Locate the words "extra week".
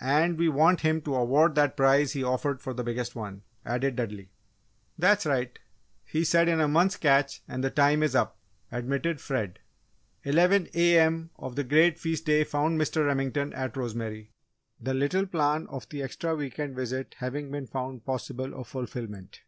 16.02-16.58